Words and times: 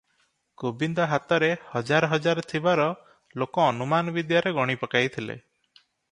ଗୋବିନ୍ଦ 0.61 1.03
ହାତରେ 1.09 1.49
ହଜାର 1.73 2.07
ହଜାର 2.13 2.43
ଥିବାର 2.53 2.87
ଲୋକ 3.41 3.67
ଅନୁମାନ 3.73 4.15
ବିଦ୍ୟାରେ 4.15 4.55
ଗଣି 4.61 4.77
ପକାଇଥିଲେ। 4.85 5.37